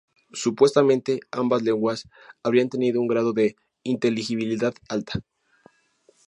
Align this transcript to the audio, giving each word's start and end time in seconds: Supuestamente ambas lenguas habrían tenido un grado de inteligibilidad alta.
Supuestamente 0.33 1.19
ambas 1.29 1.61
lenguas 1.61 2.09
habrían 2.41 2.69
tenido 2.69 2.99
un 2.99 3.07
grado 3.07 3.33
de 3.33 3.55
inteligibilidad 3.83 4.73
alta. 4.89 5.19